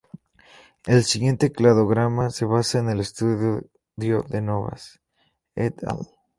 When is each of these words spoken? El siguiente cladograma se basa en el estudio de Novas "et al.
El 0.87 1.03
siguiente 1.03 1.51
cladograma 1.51 2.31
se 2.31 2.45
basa 2.45 2.79
en 2.79 2.89
el 2.89 3.01
estudio 3.01 3.61
de 3.95 4.41
Novas 4.41 4.99
"et 5.53 5.83
al. 5.83 5.99